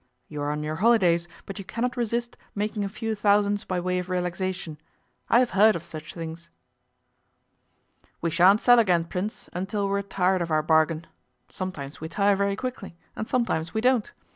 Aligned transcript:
You 0.29 0.41
are 0.41 0.49
on 0.49 0.63
your 0.63 0.77
holidays, 0.77 1.27
but 1.45 1.59
you 1.59 1.63
cannot 1.63 1.95
resist 1.95 2.35
making 2.55 2.83
a 2.83 2.89
few 2.89 3.13
thousands 3.13 3.65
by 3.65 3.79
way 3.79 3.99
of 3.99 4.09
relaxation. 4.09 4.79
I 5.29 5.37
have 5.37 5.51
heard 5.51 5.75
of 5.75 5.83
such 5.83 6.15
things.' 6.15 6.49
'We 8.19 8.31
sha'n't 8.31 8.61
sell 8.61 8.79
again, 8.79 9.03
Prince, 9.05 9.47
until 9.53 9.87
we 9.87 9.99
are 9.99 10.01
tired 10.01 10.41
of 10.41 10.49
our 10.49 10.63
bargain. 10.63 11.05
Sometimes 11.49 12.01
we 12.01 12.09
tire 12.09 12.35
very 12.35 12.55
quickly, 12.55 12.95
and 13.15 13.27
sometimes 13.27 13.75
we 13.75 13.81
don't. 13.81 14.11